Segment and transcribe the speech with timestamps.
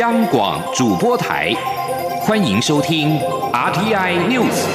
[0.00, 1.54] 央广主播台，
[2.22, 3.16] 欢迎收听
[3.52, 4.66] RTI News。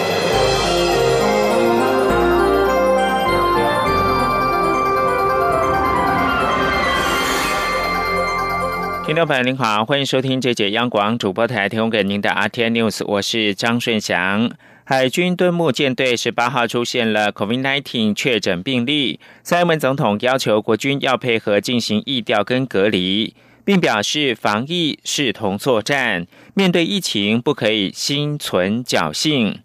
[9.05, 14.49] 听众朋友您好，欢迎收听这节央广主播台提供给您的 RTI News，我是张顺祥。
[14.85, 23.35] 海军敦睦舰队十八号出现了 COVID-19 确诊病例，蔡英文总统要求国军要配合进行疫调跟隔离。
[23.69, 29.59] 并表示，防疫视同作战，面对疫情不可以心存侥幸。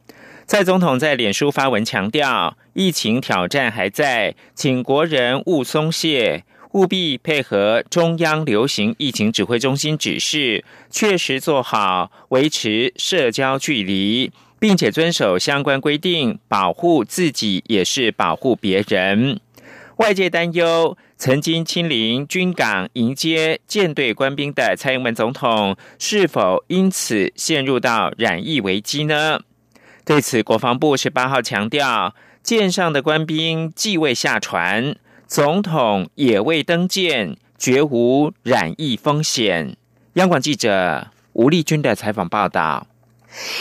[0.46, 19.40] 蔡总统在脸书发文强调，疫情挑战还在，请国人勿松懈，务必配合中央流行疫情指挥中心指示，确实做好维持社交距离，并且遵守相关规定，保护自己也是保护别人。
[19.96, 20.96] 外界担忧。
[21.16, 29.40] 曾经亲临军港迎接舰队官兵的蔡英文总统，是否因此陷入到染疫危机呢？
[30.04, 34.96] 对此，国防部十八号强调，舰上的官兵既未下船，
[35.26, 39.76] 总统也未登舰，绝无染疫风险。
[40.14, 42.86] 央广记者吴丽君的采访报道。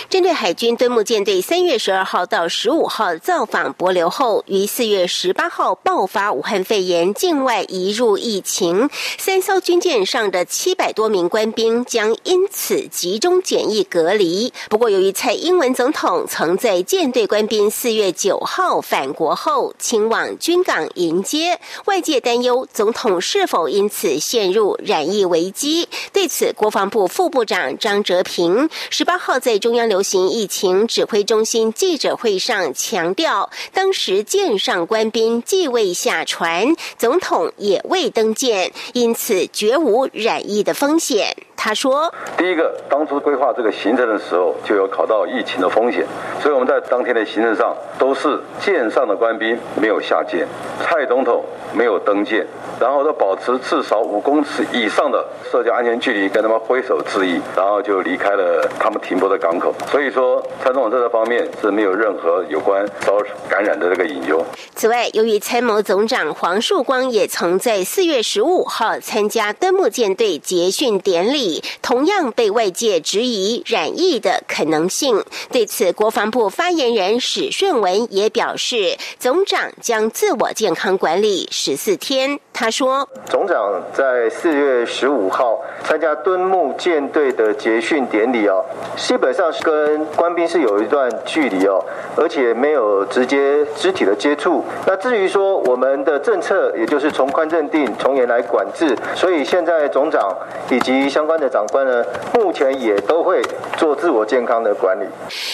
[0.09, 14.53] 针对海军敦睦舰队三月十二号到十五号造访博流后，于四月十八号爆发武汉肺炎境外移入疫情，三艘军舰上的七百多名官兵将因此集中检疫隔离。
[14.69, 25.87] 不过，由于蔡英文总统曾在舰队官兵四月九号返国后亲往军港迎接，外界担忧总统是否因此陷入染疫危机。
[26.11, 41.37] 对此，国防部副部长张哲平十八号在中央流行疫情指挥中心记者会上强调，当时舰上官兵既未下船，总统也未登舰，因此绝无染疫的风险。
[41.65, 46.05] 他说：“第一个，当初规划这个行程的时候，就有考到疫情的风险，
[46.41, 50.45] 所以我们在当天的行程上都是舰上的官兵没有下舰，
[50.81, 51.41] 蔡总统
[51.73, 52.45] 没有登舰，
[52.81, 59.73] 然后都保持至少五公尺以上的社交安全距离，跟他们挥手致意，然后就离开了他们停泊的港口。
[59.89, 63.17] 所以说，蔡总统这个方面是没有任何有关遭
[63.47, 64.43] 感染的这个隐忧。
[64.75, 75.23] 此外，由于参谋总长黄树光也曾在四月十五号参加登陆舰队结训典礼。”同样被外界质疑染疫的可能性。
[75.51, 82.39] 对此，国防部发言人史顺文也表示，总长将自我健康管理十四天。
[82.55, 88.63] 他说：“总长在四月十五号参加敦睦舰队的结训典礼哦，
[88.95, 91.83] 基本上是跟官兵是有一段距离哦，
[92.15, 94.63] 而且没有直接肢体的接触。
[94.85, 100.31] 那至于说我们的政策，也就是从宽认定，从严来管制，所以现在总长
[100.69, 103.41] 以及相关长官呢，目前也都会
[103.77, 105.05] 做自我健康的管理。”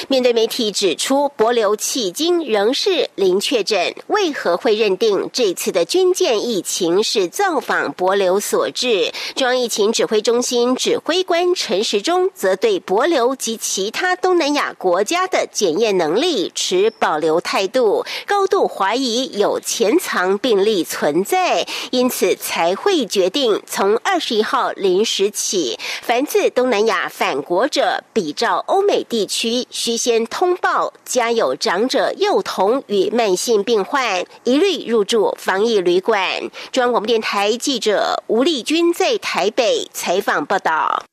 [0.07, 6.99] 面对媒体指出，博流迄今仍是零确诊，为何会认定这次的军舰疫情？
[7.01, 9.11] 是造访博流所致。
[9.33, 36.49] 中央疫情指挥中心指挥官陈时中则对博流及其他东南亚国家的检验能力持保留态度，高度怀疑有潜藏病例存在，因此才会决定从二十一号零时起，凡自东南亚返国者，比照欧美地区，需先通报家有长者、幼童与慢性病患，一律入住防疫旅馆。
[36.71, 41.03] 中央广播电台记者吴丽君在台北采访报道：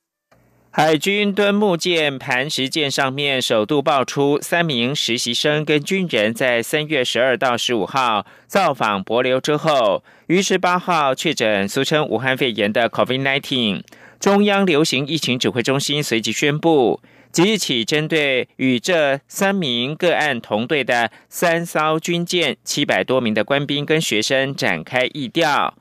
[0.71, 13.83] 海军敦木舰磐石舰上面首度爆出三名实习生跟军人在三月十二到十五号造访博流之后，于十八号确诊俗称武汉肺炎的 COVID-19。
[14.27, 17.01] 中央流行疫情指挥中心随即宣布。
[17.31, 25.75] 即日起，针对与这三名个案同队的三艘军舰七百多名的官兵跟学生展开疫调，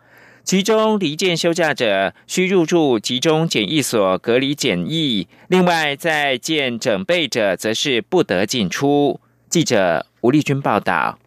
[0.43, 9.19] 其中离舰休假者需入住集中检疫所隔离检疫，另外在舰整备者则是不得进出。
[9.49, 11.17] 记者吴丽君报道。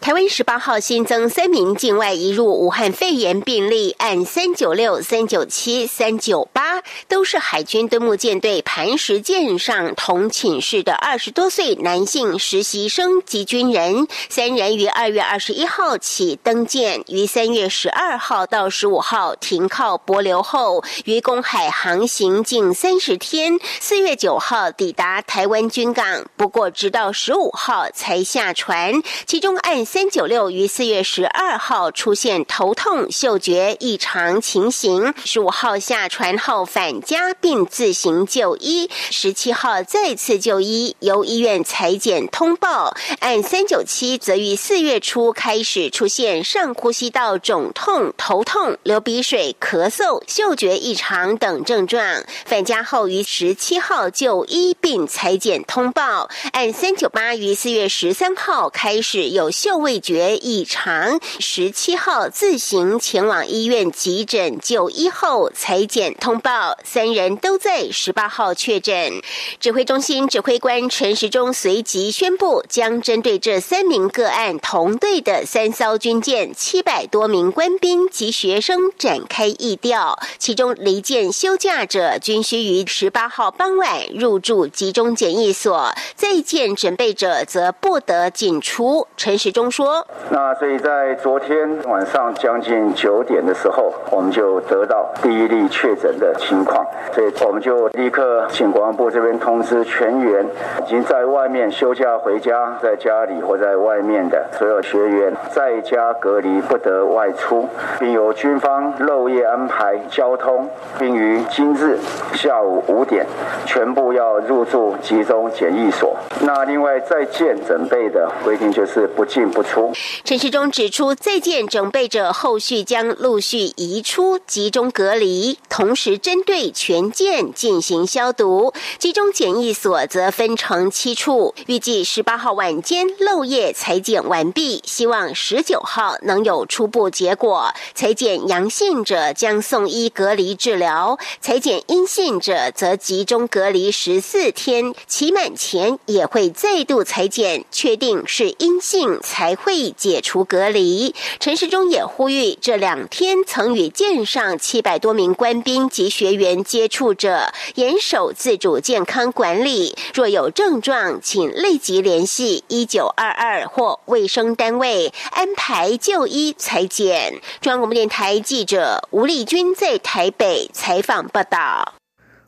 [0.00, 14.06] 台湾十八号新增三名境外移入武汉肺炎病例，按三九六、三九七、三九八，都是海军敦睦舰队磐石舰上同寝室的二十多岁男性实习生及军人。
[14.28, 26.24] 三人于二月二十一号起登舰，于三月十二号到十五号停靠泊流后，于公海航行近三十天，四月九号抵达台湾军港。
[26.36, 29.55] 不过，直到十五号才下船，其中。
[29.56, 42.94] 中案三九六于四月十二号出现头痛、嗅觉异常情形，十五号下船后返家并自行就医，十七号再次就医，由医院裁剪通报。
[43.20, 56.28] 案三九七则于四月初开始出现上呼吸道肿痛、头痛、流鼻水、咳嗽、嗅觉异常等症状，返家后于十七号就医并裁剪通报。
[56.52, 69.22] 案三九八于四月十三号开始有嗅味觉异常，十七号自行前往医院急诊就医后裁剪通报，三人都在十八号确诊。
[69.60, 89.06] 指挥中心指挥官陈时中随即宣布，将针对这三名个案同队的三艘军舰七百多名官兵及学生展开疫调，其中离舰休假者均需于十八号傍晚入住集中检疫所，在舰准备者则不得进出。
[89.16, 100.42] 陈时中说：“那所以在昨天晚上将近九点的时候，我们就得到第一例确诊的情况，所以我们就立刻请国防部这边通知全员
[100.82, 107.68] 已经在外面休假回家，在家里或在外面的所有学员在家隔离，不得外出，
[107.98, 110.66] 并由军方漏夜安排交通，
[110.98, 111.98] 并于今日
[112.32, 113.26] 下午五点
[113.66, 116.16] 全部要入住集中检疫所。
[116.40, 119.92] 那另外在建准备的规定就。”是不进不出。
[120.24, 128.72] 陈世忠指出，在建准备者后续将陆续移出集中隔离，同时针对全舰进行消毒。
[128.98, 137.74] 集中检疫所则分成七处，预计十八号晚间漏夜裁剪完毕，希望十九号能有初步结果。
[137.94, 148.80] 裁剪阳性者将送医隔离治疗，裁剪阴性者则集中隔离十四天，期满前也会再度裁剪，确定是阴。
[148.86, 151.14] 性才会解除隔离。
[151.38, 159.96] 陈时中也呼吁，这两天曾与舰上七百多名官兵及学员接触者，严守自主健康管理。
[160.14, 167.40] 若有症状，请立即联系一九二二或卫生单位安排就医裁剪。
[167.60, 171.94] 中央广播电台记者吴丽君在台北采访报道。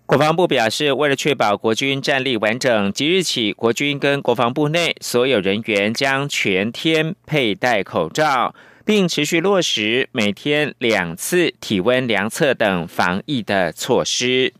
[0.08, 8.54] 国防部表示，为了确保国军战力完整，即日起，国军跟国防部内所有人员将全天佩戴口罩，
[8.86, 14.54] 并持续落实每天两次体温量测等防疫的措施。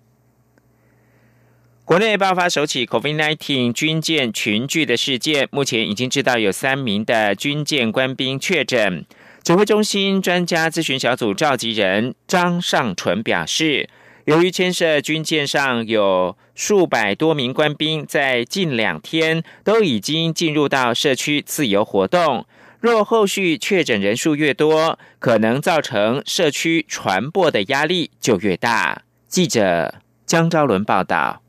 [1.86, 9.06] 国内爆发首起 COVID-19 军舰群聚的事件，目前已经知道有三名的军舰官兵确诊。
[9.42, 13.88] 指挥中心专家咨询小组召集人张尚纯表示。
[14.28, 22.44] 由于牵涉军舰上有数百多名官兵，在近两天都已经进入到社区自由活动。
[22.78, 29.00] 若后续确诊人数越多，可能造成社区传播的压力就越大。
[29.28, 29.94] 记者
[30.26, 31.40] 江昭伦报道。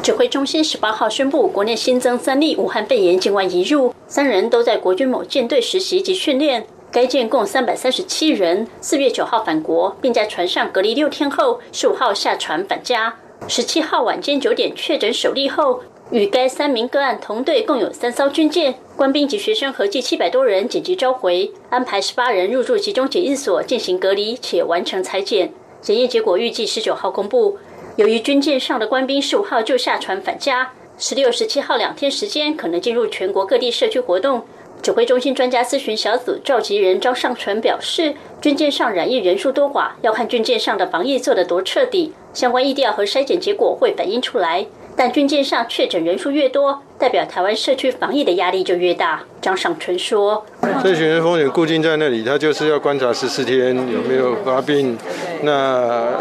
[0.00, 6.64] 指挥中心十八号宣布，国内新增三例武汉肺炎境外移入，三人都在国军某舰队实习及训练。
[6.90, 13.14] 该舰共三百三十七人，四月九号返国，并在船上隔离六天后，十五号下船返家。
[13.46, 25.52] 十七号晚间九点确诊首例后，与该三名个案同队共有三艘军舰，官兵及学生合计七百多人紧急召回，安排十八人入住集中检疫所进行隔离，且完成裁剪。
[25.82, 27.58] 检验结果预计十九号公布。
[27.96, 34.42] 由于军舰上的官兵十五号就下船返家，十六、十七号两天时间可能进入全国各地社区活动。
[34.82, 44.66] 指挥中心专家咨询小组召集人张尚纯表示，军舰上染疫人数多寡，要看军舰上的防疫做得多彻底，相关疫调和筛检结果会反映出来。
[44.96, 49.22] 但军舰上确诊人数越多，代表台湾社区防疫的压力就越大。
[49.40, 50.44] 张尚纯说
[50.82, 54.98] ：“这群人风险固定在那里，他就是要观察十四天有没有发病，
[55.42, 56.14] 那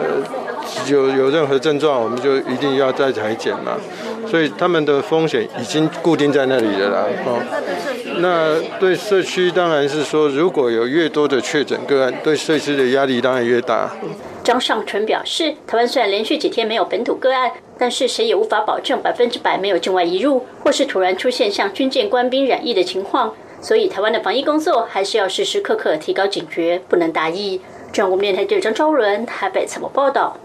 [0.87, 3.77] 有有任何症状，我们就一定要再裁剪嘛。
[4.29, 7.05] 所以他们的风险已经固定在那里了啦。”
[8.19, 13.95] 那对社区当然是说，如果有越多的确诊个案，对社区的压力当然越大。
[14.43, 23.33] 张尚纯表示，台湾虽然连续几天没有本土个案，但是谁也无法保证百分之百没有境外移入，或是突然出现像军舰官兵染疫的情况。
[23.59, 27.59] 所以，台湾的防疫工作还是要时时刻刻提高警觉，不能大意。
[27.91, 30.37] 中国电台记者张昭伦台北采访报道。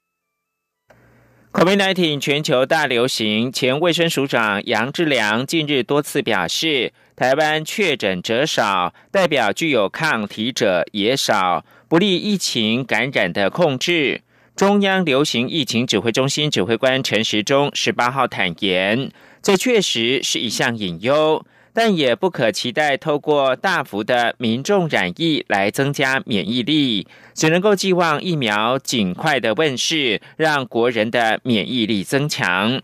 [1.52, 6.92] COVID-19 全球大流行，前卫生署长杨志良近日多次表示。
[7.22, 14.22] 台湾确诊者少，代表具有抗体者也少，不利疫情感染的控制。
[14.56, 21.46] 中央流行疫情指挥中心指挥官陈时中十八号坦言，这确实是一项隐忧。
[21.72, 32.82] 但也不可期待透过大幅的民众染疫来增加免疫力，只能够寄望疫苗尽快的问世，让国人的免疫力增强。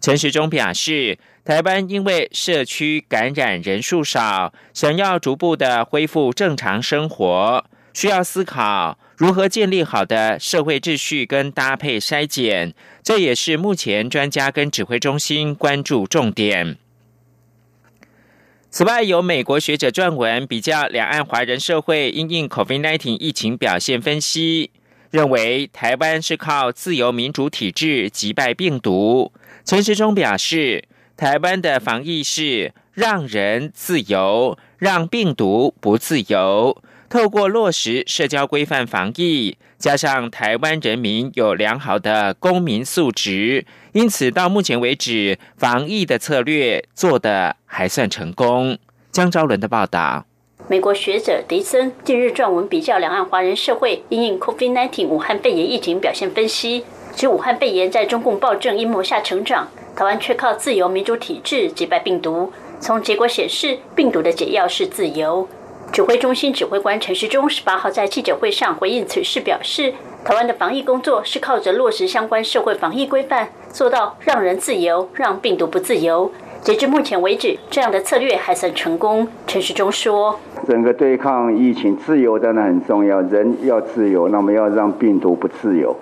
[0.00, 16.76] 陈时中表示，台湾因为社区感染人数少，想要逐步的恢复正常生活，需要思考如何建立好的社会秩序跟搭配筛检，这也是目前专家跟指挥中心关注重点。
[18.70, 24.70] 此外，有美国学者撰文比较两岸华人社会因应 COVID-19 疫情表现分析，
[25.10, 29.32] 认为台湾是靠自由民主体制击败病毒。
[29.64, 30.84] 陈时中表示，
[31.20, 36.74] 台湾的防疫是让人自由，让病毒不自由。
[37.10, 48.78] 透过落实社交规范防疫，加上台湾人民有良好的公民素质，因此到目前为止，防疫的策略做得还算成功。
[49.12, 50.24] 江昭伦的报道。
[50.68, 59.68] 美国学者迪森近日撰文比较两岸华人社会因应 COVID-19 武汉肺炎疫情表现分析，指武汉肺炎在中共暴政阴谋下成长，
[60.00, 62.50] 台湾却靠自由民主体制击败病毒。
[62.80, 65.46] 从结果显示，病毒的解药是自由。
[65.92, 69.92] 指挥中心指挥官陈时中十八号在记者会上回应此事，表示，
[70.24, 76.32] 台湾的防疫工作是靠着落实相关社会防疫规范，做到让人自由，让病毒不自由。
[76.62, 79.28] 截至目前为止，这样的策略还算成功。
[79.46, 85.94] 陈时中说：“整个对抗疫情，自由当然很重要，人要自由，那么要让病毒不自由。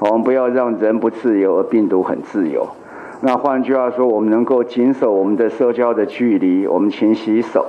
[0.00, 2.68] 我们不要让人不自由，而病毒很自由。
[3.20, 7.64] 那换句话说，我们能够谨守我们的社交的距离，我们勤洗手。”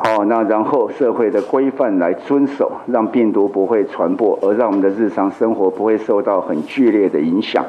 [0.00, 7.64] 好，那然后社会的规范来遵守，让病毒不会传播，而让我们的日常生活不会受到很剧烈的影响，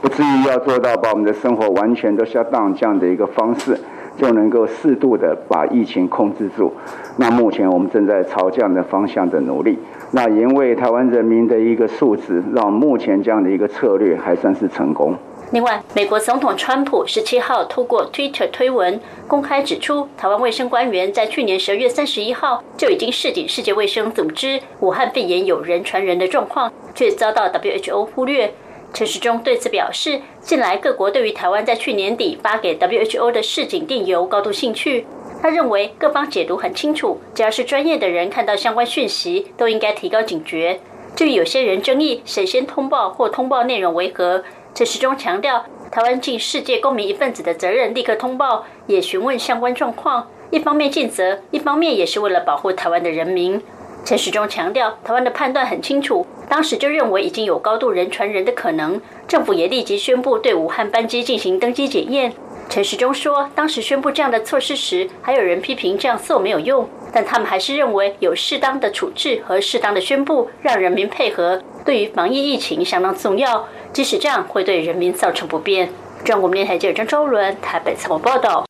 [0.00, 3.76] 不至于要做到把我们的生活完全都下档这样的一个方式，
[4.16, 6.72] 就能够适度的把疫情控制住。
[7.16, 9.76] 那目前我们正在朝这样的方向的努力。
[10.12, 15.14] 那因为台湾人民的一个素质，让目前这样的一个策略还算是成功。
[15.52, 28.52] 另外，美国总统川普十七号透过 Twitter 推文公开指出，台湾卫生官员在去年十二月三十一号就已经示警世界卫生组织武汉肺炎有人传人的状况，却遭到 WHO 忽略。
[28.92, 35.06] 陈时中对此表示，近来各国对于台湾在去年底发给 WHO 的示警电邮高度兴趣。
[35.40, 40.80] 他认为各方解读很清楚，只要是专业的人看到相关讯息，都应该提高警觉。
[41.14, 44.42] 至于有些人争议谁先通报或通报内容为何？
[44.76, 50.28] 陈时中强调，台湾尽世界公民一份子的责任，立刻通报，也询问相关状况。
[50.50, 53.62] 一方面尽责，一方面也是为了保护台湾的人民。
[54.04, 62.34] 陈时中强调，台湾的判断很清楚，当时就认为已经有高度人传人的可能，政府也立即宣布对武汉班机进行登机检验。
[62.68, 73.66] 陈时中说，当时宣布这样的措施时，还有人批评这样做没有用，但他们还是认为有适当的处置和适当的宣布，让人民配合，对于防疫疫情相当重要。
[73.96, 75.90] 即使这样会对人民造成不便。
[76.22, 78.66] 中国电台记者张周伦台北采访报道。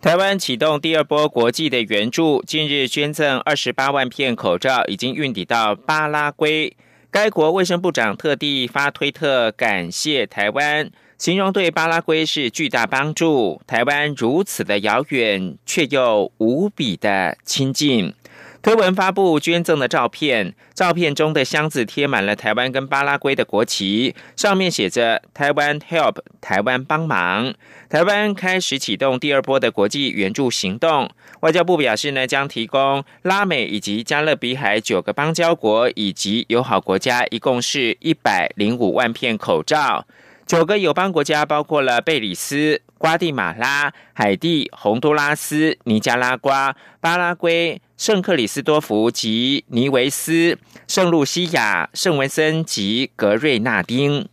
[0.00, 6.76] 台湾启动第二波国际的援助，近日捐赠二十八万片口罩，已经运抵到巴拉圭。
[7.08, 13.62] 该国卫生部长特地发推特感谢台湾，形容对巴拉圭是巨大帮助。
[13.64, 18.12] 台湾如此的遥远，却又无比的亲近。
[18.60, 27.54] 推文发布捐赠的照片，照片中的箱子贴满了台湾跟巴拉圭的国旗，上面写着“台湾 Help”，台湾帮忙。
[27.88, 31.08] 台湾开始启动第二波的国际援助行动。
[31.40, 40.04] 外交部表示呢，将提供拉美以及加勒比海九个邦交国以及友好国家，一共是一百零五万片口罩。
[40.48, 47.82] 九个友邦国家包括了贝里斯、瓜地马拉、海地、洪都拉斯、尼加拉瓜、巴拉圭。
[47.98, 54.26] 圣克里斯多福及尼维斯、圣露西亚、圣文森及格瑞纳丁。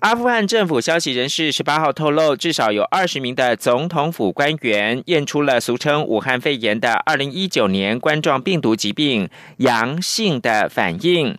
[0.00, 11.38] 阿富汗政府消息人士十八号透露，至少有二十名的总统府官员验出了俗称武汉肺炎的二零一九年冠状病毒疾病阳性的反应，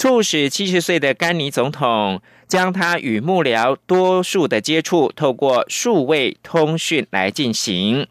[0.00, 8.06] 促使七十岁的甘尼总统将他与幕僚多数的接触透过数位通讯来进行。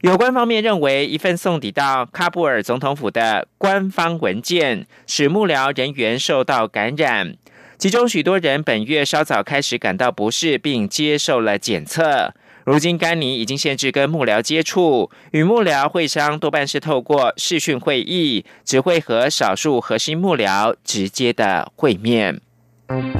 [0.00, 7.36] 有关方面认为，一份送抵到喀布尔总统府的官方文件使幕僚人员受到感染，
[7.76, 12.32] 其中许多人本月稍早开始感到不适，并接受了检测。
[12.68, 22.42] 如今，甘尼已经限制跟幕僚接触，与幕僚会商多半是透过视讯会议，只会和少数核心幕僚直接的会面。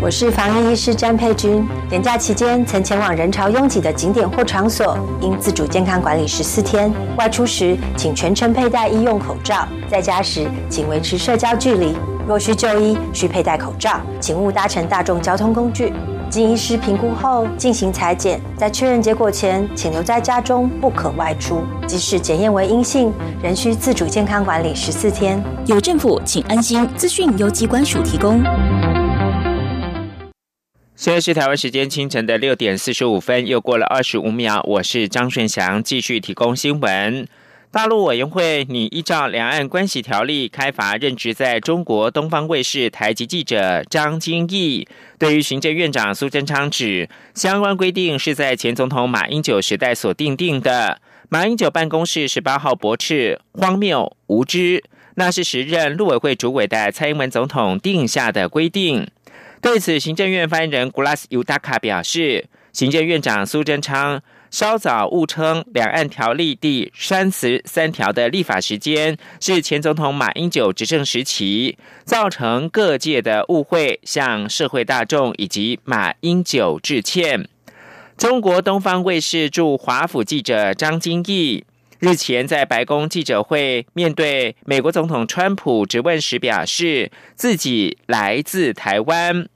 [0.02, 1.66] 我是防疫医师詹佩君。
[1.88, 6.92] 年假期间曾前往人潮拥挤的景点或场所，应自主健康管理十四天。
[7.16, 11.96] 外出时请全程佩戴医用口罩，在家时请维持社交距离。
[12.26, 15.90] 若需就医，需佩戴口罩，请勿搭乘大众交通工具。
[16.30, 21.62] 经医师评估后进行裁剪，在确认结果前，请留在家中，不可外出。
[21.86, 25.42] 即使检验为阴性，仍需自主健康管理十四天。
[25.66, 26.86] 有政府，请安心。
[26.96, 28.42] 资讯由机关署提供。
[30.94, 34.60] 现在是台湾时间清晨的六点四十五分，又过了二十五秒。
[34.66, 37.26] 我是张顺祥，继续提供新闻。
[37.70, 44.88] 大陆委员会拟依照《两岸关系条例》开罚任职在中国东方卫视台籍记者张金义。
[45.18, 50.98] 对于行政院长苏贞昌指，相关规定是在前总统马英九时代所定定的。
[51.28, 54.82] 马英九办公室十八号驳斥荒谬无知，
[55.16, 59.06] 那是时任陆委会主委的蔡英文总统定下的规定。
[59.60, 64.22] 对此，行政院发言人古拉斯尤达卡表示，行政院长苏贞昌。
[64.50, 77.46] 稍早误称《两岸条例》第三十三条的立法时间是前总统马英九执政时期，造成各界的误会，向社会大众以及马英九致歉。
[78.16, 81.64] 中国东方卫视驻华府记者张金义
[82.00, 89.46] 日前在白宫记者会面对美国总统川普质问时表示，自己来自台湾。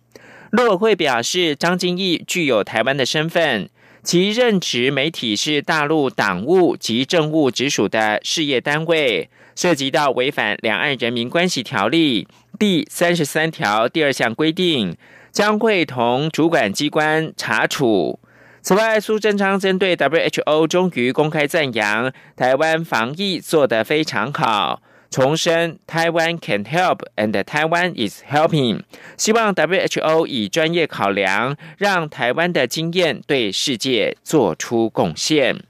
[0.51, 3.71] 陆委会表示，张金义具有台湾的身份。
[4.03, 12.25] 其任职媒体是大陆党务及政务直属的事业单位，涉及到违反《两岸人民关系条例》
[12.59, 14.97] 第三十三条第二项规定，
[15.31, 18.19] 将会同主管机关查处。
[18.61, 24.83] 此外，苏贞昌针对 WHO 终于公开赞扬台湾防疫做得非常好。
[25.13, 28.81] 重申台湾 can help and Taiwan is helping，
[29.19, 35.63] 希望 WHO 以专业考量，让台湾的经验对世界做出贡献。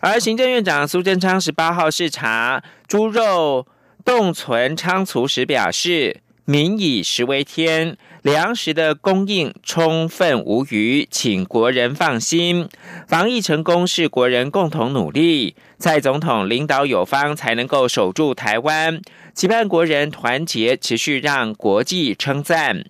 [0.00, 3.66] 而行政院长苏贞昌十八号视察猪肉
[4.04, 6.20] 冻存仓储时表示。
[6.48, 12.68] 民以食为天，粮食的供应充分无虞，请国人放心。
[13.06, 19.00] 防疫成功是国人共同努力，蔡总统领导有方，才能够守住台湾。
[19.32, 22.86] 期盼国人团结，持续让国际称赞。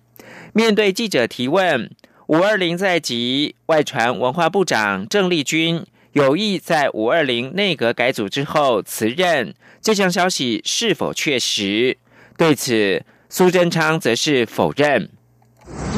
[0.53, 1.91] 面对记者提问，
[2.29, 11.99] 五二零在即，外传文化部长郑丽君有意在五二零内阁改组之后辞任，这项消息是否确实？
[12.35, 13.03] 对此。
[13.29, 15.09] 苏贞昌则是否认，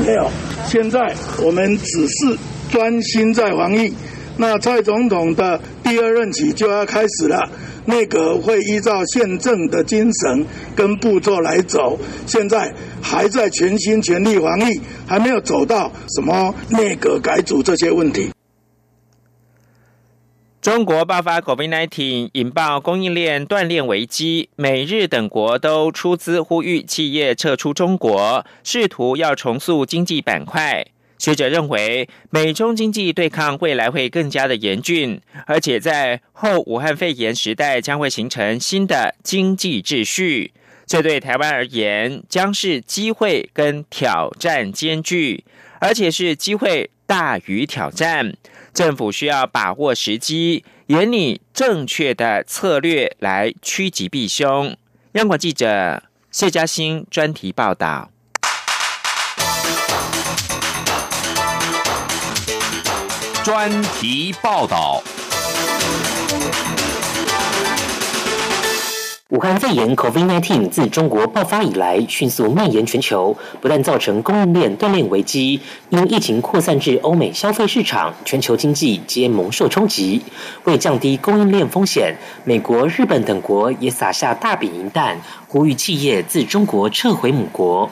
[0.05, 0.29] 没有。
[0.67, 2.37] 现在我们只是
[2.71, 3.93] 专心在防疫。
[4.37, 7.49] 那蔡总统的第二任期就要开始了，
[7.85, 11.99] 内阁会依照宪政的精神跟步骤来走。
[12.25, 18.29] 现在还在全心全力防疫，还没有走到什么内阁改组这些问题。
[20.61, 24.49] 中国爆发 COVID-19，引爆供应链断裂危机。
[24.57, 30.85] 美日等国都出资呼吁企业撤出中国，试图要重塑经济板块。
[31.17, 40.51] 学者认为，美中经济对抗未来会更加的严峻，而且在后武汉肺炎时代将会形成新的经济秩序。
[40.85, 45.45] 这对台湾而言，将是机会跟挑战兼具，
[45.79, 48.33] 而且是机会大于挑战。
[48.73, 54.75] 政府需要把握时机，严拟正确的策略来趋吉避凶。
[55.13, 58.11] 央广记者谢嘉欣专题报道。
[63.43, 65.01] 专题报道。
[69.39, 80.21] 武汉肺炎 （COVID-19） 自中国爆发以来，迅速蔓延全球，不但造成供应链断裂危机，因疫情扩散至欧美消费市场，全球经济皆蒙受冲击。
[80.65, 87.89] 为降低供应链风险，美国、日本等国也撒下大笔银弹，呼吁企业自中国撤回母国。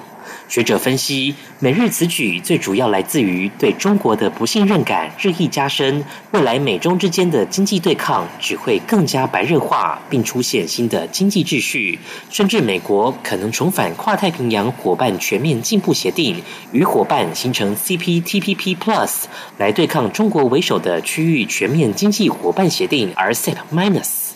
[0.48, 19.24] 学者分析，美日此举最主要来自于对中国的不信任感日益加深，未来美中之间的经济对抗只会更加白热化，并出现新的经济秩序，甚至美国可能重返跨太平洋伙伴全面进步协定，与伙伴形成 CPTPP Plus，
[19.58, 24.28] 来对抗中国为首的区域全面经济伙伴协定 RCEP Minus。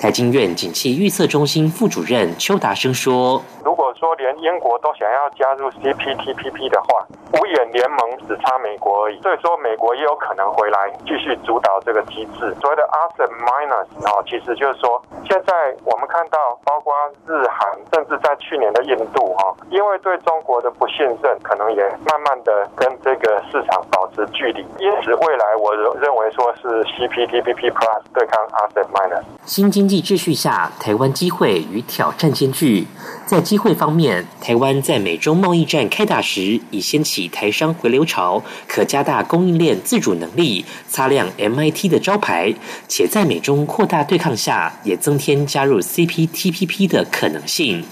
[0.00, 7.06] 台经院景气预测中心副主任邱达生说：“如果说连英国都想要加入 CPTPP 的话，
[7.38, 12.56] 五眼联盟只差美国而已，所以说美国也有可能回来继续主导这个机制。
[12.60, 16.94] 所谓的 RCEP Minus，其实就是说，现在我们看到，包括
[17.28, 24.64] 日韩，甚至在去年的印度哈，因为对中国的不信任，可能也慢慢的跟这个市场保持距离。
[24.78, 29.24] 因此，未来我认为说是 CPTPP Plus 对抗 Asset Minus。
[29.44, 32.86] 新经济秩序下，台湾机会与挑战兼具。
[33.26, 42.54] 在机会方面，台湾在美中贸易战开打时已掀起台商回流潮，可加大供应链自主能力，擦亮 MIT 的招牌；
[42.88, 47.84] 且在美中扩大对抗下，也增添加入 CPTPP 的可能性。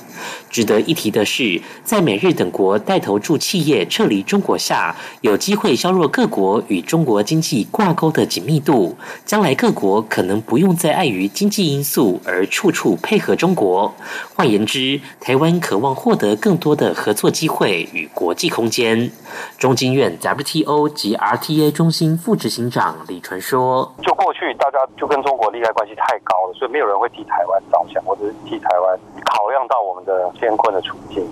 [0.51, 8.97] 值得一提的是，在美日等国带头助企业撤离中国下，有机会削弱各国与中国经济挂钩的紧密度。
[9.25, 13.95] 将来各国可能不用再碍于经济因素而处处配合中国。
[14.35, 19.11] 换言之，台湾渴望获得更多的合作机会与国际空间。
[19.59, 28.99] 中经院 WTO 及 RTA 中心副执行长李纯说：“就过去大家就跟中国利害关系太高了，所以没有人会替台湾着想，或者是替台湾
[29.29, 31.23] 考量到我们。”的艰困的处境。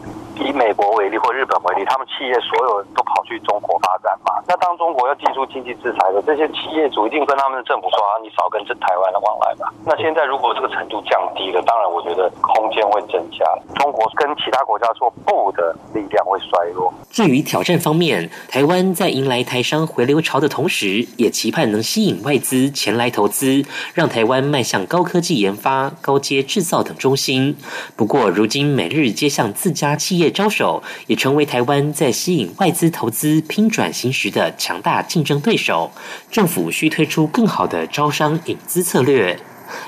[0.44, 4.32] 以美国为例或日本为例，他们企业所有人都跑去中国发展嘛？
[4.46, 13.44] 那当中国要祭出经济制裁的，这些企业主一定跟他们的政府说：“啊，你少跟这台湾的往来吧。”那现在如果这个程度降低了，当然我觉得空间会增加，
[13.80, 16.92] 中国跟其他国家说不的力量会衰弱。
[17.10, 27.56] 至于挑战方面，台湾在迎来台商回流潮的同时，也期盼能吸引外资前来投资，让台湾迈向高科技研发、高阶制造等中心。
[27.96, 30.25] 不过，如今美日皆向自家企业。
[30.30, 35.90] 招手也成为台湾在吸引外资投资、拼转型时的强大竞争对手。
[36.30, 39.38] 政府需推出更好的招商引资策略。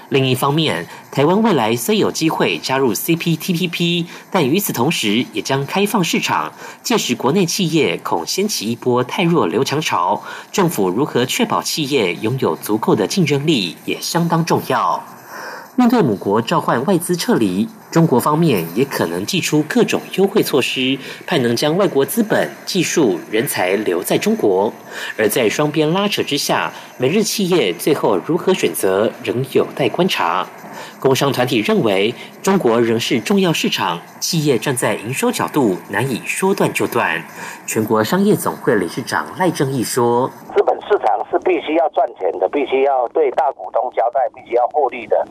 [0.09, 10.21] 另一方面，台湾未来虽有机会加入 CPTPP，但与此同时也将开放市场，届时国内企业恐掀起一波太弱留强潮。
[10.51, 15.05] 政府如何确保企业拥有足够的竞争力，也相当重要。
[15.77, 17.69] 面对母国召唤外资撤离。
[17.91, 24.73] 中国方面也可能祭出各种优惠措施，盼能将外国资本、技术、人才留在中国。
[25.17, 30.47] 而在双边拉扯之下，美日企业最后如何选择，仍有待观察。
[31.01, 37.25] 工商团体认为，中国仍是重要市场，企业站在营收角度难以说断就断。
[37.67, 45.27] 全国商业总会理事长赖正义说：“资本市场是必须要赚钱的，必须要对大股东交代，必须要获利的。”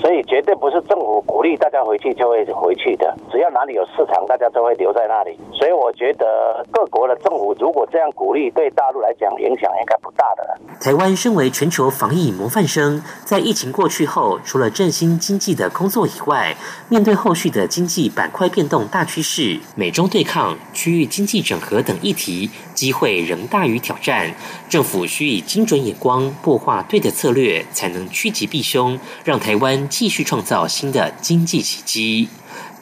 [0.00, 5.38] 所以绝对不是政府鼓励大家回去就会回去的，只要哪里有市场，大家都会留在那里。
[5.52, 10.58] 所以我觉得各国的政府如果这样鼓励，对大陆来讲影响应该不大的。
[10.80, 16.54] 台湾身为全球防疫模范生，在疫情过去后，除了振兴经济的工作以外，
[16.88, 24.30] 面对后续的经济板块变动大趋势、美中对抗、区域经济整合等议题，机会仍大于挑战。
[24.68, 29.87] 政府需以精准眼光，擘画对的策略，才能趋吉避凶，让台湾。
[29.88, 32.28] 继续创造新的经济奇迹。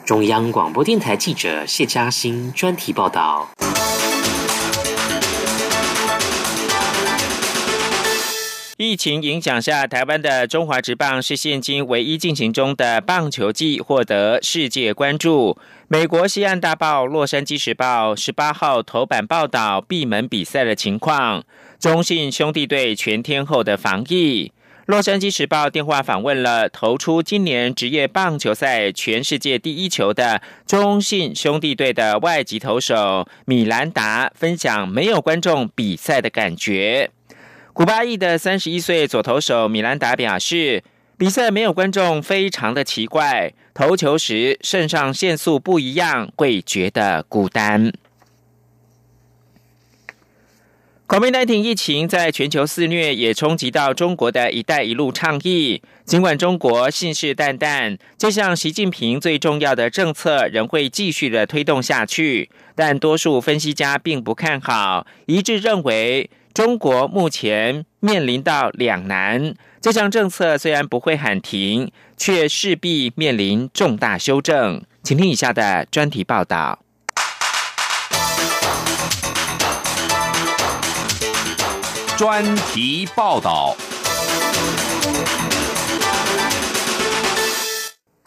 [0.05, 3.49] 中央广播电台记者谢嘉欣专题报道。
[8.79, 15.57] 疫情影响下，台湾的中华职棒是现今唯一进行中的棒球季，获得世界关注。
[15.87, 21.43] 美国西岸大报《洛杉矶时报》十八号头版报道闭门比赛的情况，
[21.79, 24.51] 中信兄弟队全天候的防疫。
[24.87, 37.11] 洛杉矶时报电话访问了投出今年职业棒球赛全世界第一球的中信兄弟队的外籍投手米兰达，分享没有观众比赛的感觉。
[37.73, 40.81] 古巴裔的三十一岁左投手米兰达表示，
[41.17, 47.91] 比赛没有观众非常的奇怪，投球时肾上腺素不一样，会觉得孤单。
[51.07, 55.81] COVID-19 疫情在全球肆虐，也冲击到中国的一带一路倡议。
[56.03, 69.53] 尽管中国信誓旦旦，这项习近平最重要的政策仍会继续的推动下去，但多数分析家并不看好，一致认为中国目前面临到两难。
[69.79, 74.83] 这项政策虽然不会喊停，却势必面临重大修正。
[75.03, 76.79] 请听以下的专题报道。
[82.17, 83.75] 专题报道。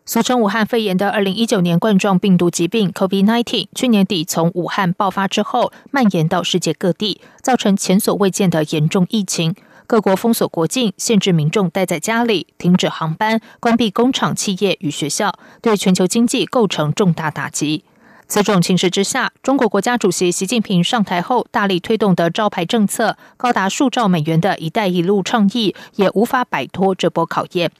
[0.04, 9.56] 俗称武汉肺炎的二零一九年冠状病毒疾病 （COVID-19） 去年底从武汉爆发之后，蔓延到世界各地，造成前所未见的严重疫情。
[9.88, 17.82] 各国封锁国境，限制民众待在家里，停止航班，关闭工厂、企业与学校，对全球经济构成重大打击。
[18.30, 27.72] 此种情势之下，中国国家主席习近平上台后大力推动的招牌政策，高达数兆美元的一带一路倡议，也无法摆脱这波考验。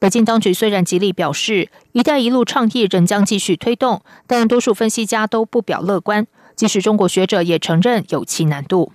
[0.00, 6.26] 北京当局虽然极力表示“一带一路”倡议仍将继续推动，但多数分析家都不表乐观。
[6.56, 8.92] 即使中国学者也承认有其难度。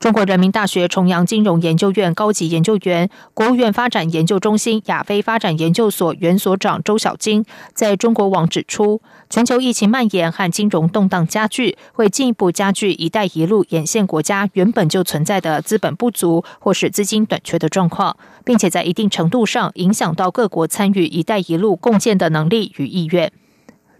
[0.00, 23.32] 中国人民大学重阳金融研究院高级研究员、国务院发展研究中心亚非发展研究所原所长周小金在中国网指出，全球疫情蔓延和金融动荡加剧，会进一步加剧“一带一路”沿线国家原本就存在的资本不足或是资金短缺的状况，并且在一定程度上影响到各国参与“一带一路”共建的能力与意愿。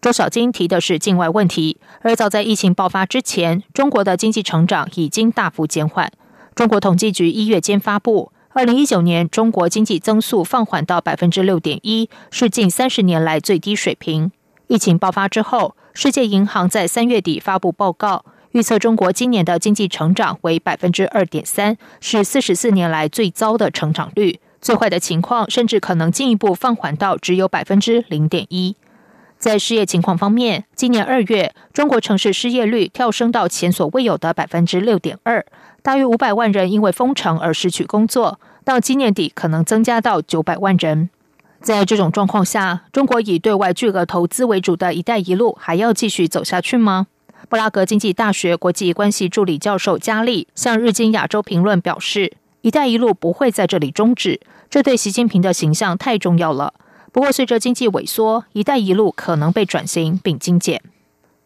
[0.00, 6.12] 周小金提的是境外问题，而早在疫情爆发之前，中国的经济成长已经大幅减缓。
[6.54, 14.30] 中国统计局一月间发布，二零一九年中国经济增速放缓到百分之六点一，是近三十年来最低水平。
[14.68, 24.38] 疫情爆发之后，世界银行在三月底发布报告，预测中国今年的经济成长为百分之二点三，是四十四年来最糟的成长率。
[24.60, 28.76] 最坏的情况甚至可能进一步放缓到只有百分之零点一。
[29.38, 35.46] 在失业情况方面，今年二月，中国城市失业率跳升到前所未有的百分之六点二，
[35.80, 41.08] 大约五百万人因为封城而失去工作，到今年底可能增加到九百万人。
[41.60, 47.06] 在这种状况下，中国以对外巨额投资为主的一带一路还要继续走下去吗？
[47.48, 56.74] 布拉格经济大学国际关系助理教授加利向日经亚洲评论表示：“一带一路不会在这里终止，这对习近平的形象太重要了。”
[57.12, 60.82] 不过，随着经济萎缩，“一带一路”可能被转型并精简。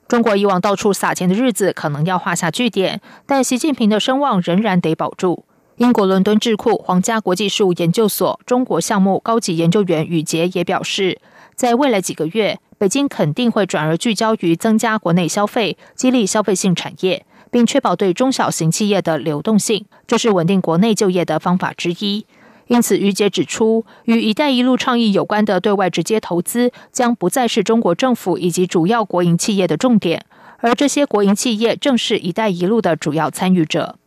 [0.09, 5.47] 中国以往到处撒钱的日子可能要画下句点，但习近平的声望仍然得保住。
[5.77, 11.19] 英国伦敦智库皇家国际事务研究所中国项目高级研究员宇杰也表示，
[11.55, 22.27] 在未来几个月，北京肯定会转而聚焦于增加国内消费，激励消费性产业，并确保对中小型企业的流动性，这是稳定国内就业的方法之一。
[22.73, 30.25] 因此，于杰指出，与“一带一路”倡议有关的对外直接投资将不再是中国政府以及主要国营企业的重点，
[30.61, 33.99] 而这些国营企业正是“一带一路”的主要参与者。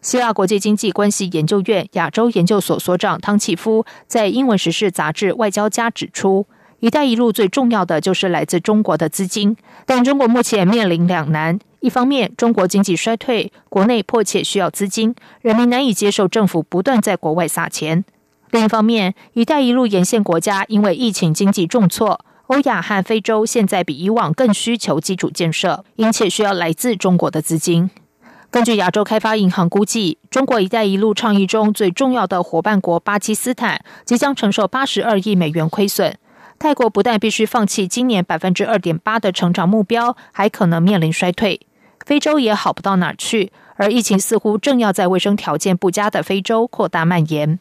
[0.00, 6.46] 希腊国际经济关系研究院亚洲研究所所长汤契夫在英文时事杂志《外交家》指出
[6.78, 11.58] ，“一带一路”最重要的就是来自中国的资金，但中国目前面临两难。
[11.84, 18.04] 一方面，中国经济衰退，国内迫切需要资金，人民难以接受政府不断在国外撒钱；
[18.50, 27.90] 另一方面，“一带一路”沿线国家因为疫情经济重挫，欧亚和非洲现在比以往更需求基础建设，因且需要来自中国的资金。
[28.50, 36.16] 根据亚洲开发银行估计，中国“一带一路”倡议中最重要的伙伴国巴基斯坦即将承受八十二亿美元亏损。
[36.58, 41.60] 泰国不但必须放弃今年百分之二点八的成长目标，还可能面临衰退。
[42.04, 47.58] 非洲也好不到哪儿去，而疫情似乎正要在卫生条件不佳的非洲扩大蔓延。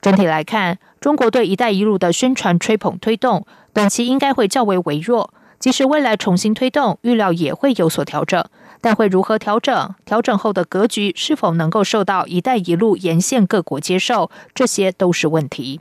[0.00, 5.32] 整体来看，中国对“一带一路”的宣传吹捧推动，短期应该会较为微弱。
[5.58, 8.44] 即使未来重新推动，预料也会有所调整，
[8.80, 9.94] 但会如何调整？
[10.04, 14.30] 调整后的格局是否能够受到“一带一路”沿线各国接受？
[14.54, 15.80] 这些都是问题。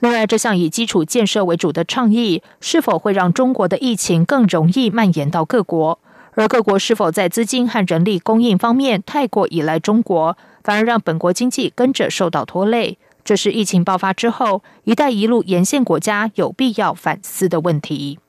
[0.00, 5.98] 另外，这项以基础建设为主的倡议，是否会让中国的疫情更容易蔓延到各国？
[6.36, 12.98] 而各国是否在资金和人力供应方面太过依赖中国，反而让本国经济跟着受到拖累？
[13.24, 18.20] 这是疫情爆发之后“一带一路”沿线国家有必要反思的问题。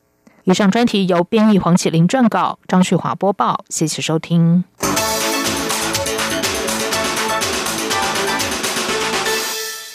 [0.45, 3.65] 以上专题由编译黄启林撰稿，张旭华播报。
[3.69, 4.63] 谢谢收听。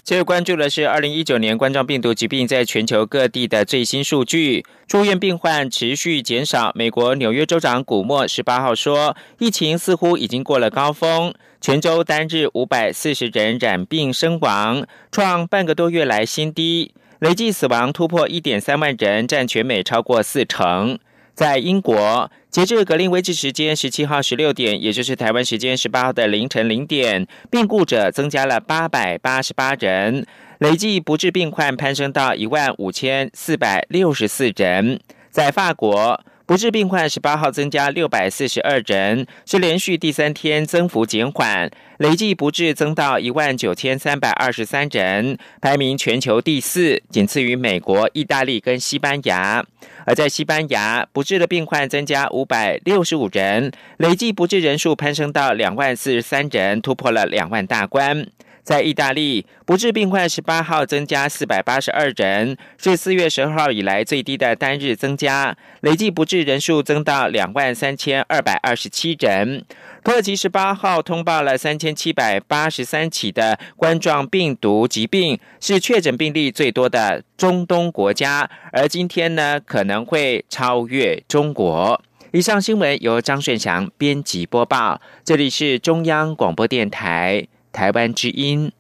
[0.05, 6.73] 接着关注的是二零一九年冠状病毒疾病在全球各地的最新数据，住院病患持续减少。
[6.75, 20.99] 美国纽约州长古默十八号说，疫情似乎已经过了高峰，全州单日五百四十人染病身亡，创半个多月来新低，累计死亡突破一点三万人，占全美超过四成。
[21.43, 30.25] 在英国，截至格林威治时间十七号十六点，也就是台湾时间十八号的凌晨零点，病故者增加了八百八十八人，
[30.59, 35.01] 累计不治病患攀升到一万五千四百六十四人。
[35.33, 36.21] 在法国。
[36.53, 49.65] 不治病患十八号增加六百四十二人，是连续第三天增幅减缓，累计不治增到一万九千三百二十三人，排名全球第四，仅次于美国、意大利跟西班牙。
[50.05, 58.27] 而在西班牙，不治的病患增加五百六十五人，累计不治人数攀升到两万四十三人，突破了两万大关。
[58.63, 69.65] 在意大利，不治病患十八号增加四百八十二人，是四月十二号以来最低的单日增加，累计不治人数增到两万三千二百二十七人。
[70.05, 82.01] 土耳其十八号通报了三千七百八十三起的冠状病毒疾病，是确诊病例最多的中东国家，而今天呢可能会超越中国。
[82.33, 87.47] 以上新闻由张顺祥编辑播报，这里是中央广播电台。
[87.73, 88.73] 台湾之音。